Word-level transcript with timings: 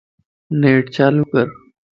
نيٽ 0.61 0.85
چالو 0.95 1.21
ڪر 1.31 1.47